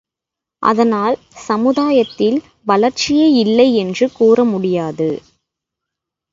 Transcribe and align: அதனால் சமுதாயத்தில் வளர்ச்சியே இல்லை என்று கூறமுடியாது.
அதனால் 0.63 1.15
சமுதாயத்தில் 1.47 2.37
வளர்ச்சியே 2.65 3.29
இல்லை 3.31 3.75
என்று 3.75 4.11
கூறமுடியாது. 4.19 5.09